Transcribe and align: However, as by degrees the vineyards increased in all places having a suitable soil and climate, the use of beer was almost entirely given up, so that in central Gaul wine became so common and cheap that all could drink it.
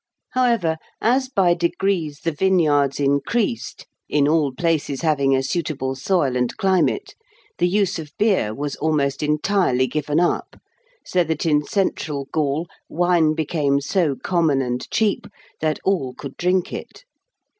However, 0.31 0.77
as 0.99 1.29
by 1.29 1.53
degrees 1.53 2.21
the 2.21 2.31
vineyards 2.31 2.99
increased 2.99 3.85
in 4.09 4.27
all 4.27 4.51
places 4.51 5.01
having 5.01 5.35
a 5.35 5.43
suitable 5.43 5.93
soil 5.93 6.35
and 6.35 6.57
climate, 6.57 7.13
the 7.59 7.67
use 7.67 7.99
of 7.99 8.11
beer 8.17 8.51
was 8.51 8.75
almost 8.77 9.21
entirely 9.21 9.85
given 9.85 10.19
up, 10.19 10.59
so 11.05 11.23
that 11.25 11.45
in 11.45 11.63
central 11.63 12.27
Gaul 12.31 12.67
wine 12.89 13.35
became 13.35 13.79
so 13.79 14.15
common 14.15 14.59
and 14.59 14.89
cheap 14.89 15.27
that 15.59 15.77
all 15.83 16.15
could 16.15 16.35
drink 16.35 16.73
it. 16.73 17.03